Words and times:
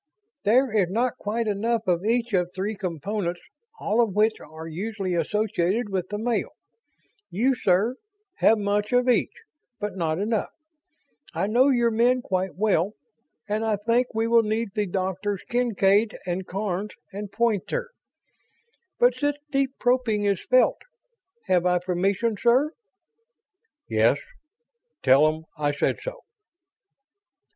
"There 0.45 0.71
is 0.73 0.87
not 0.89 1.19
quite 1.19 1.47
enough 1.47 1.83
of 1.85 2.03
each 2.03 2.33
of 2.33 2.49
three 2.55 2.73
components, 2.75 3.39
all 3.79 4.01
of 4.01 4.15
which 4.15 4.39
are 4.39 4.67
usually 4.67 5.13
associated 5.13 5.89
with 5.89 6.09
the 6.09 6.17
male. 6.17 6.53
You, 7.29 7.53
sir, 7.53 7.97
have 8.37 8.57
much 8.57 8.91
of 8.93 9.07
each, 9.07 9.29
but 9.79 9.95
not 9.95 10.17
enough. 10.17 10.49
I 11.35 11.45
know 11.45 11.69
your 11.69 11.91
men 11.91 12.23
quite 12.23 12.55
well, 12.55 12.93
and 13.47 13.63
I 13.63 13.75
think 13.75 14.07
we 14.15 14.25
will 14.25 14.41
need 14.41 14.69
the 14.73 14.87
doctors 14.87 15.43
Kincaid 15.47 16.17
and 16.25 16.47
Karns 16.47 16.95
and 17.13 17.31
Poynter. 17.31 17.91
But 18.97 19.13
such 19.13 19.37
deep 19.51 19.77
probing 19.79 20.25
is 20.25 20.41
felt. 20.43 20.81
Have 21.45 21.67
I 21.67 21.77
permission, 21.77 22.37
sir?" 22.37 22.71
"Yes. 23.87 24.17
Tell 25.03 25.27
'em 25.27 25.43
I 25.59 25.71
said 25.71 25.99
so." 26.01 26.21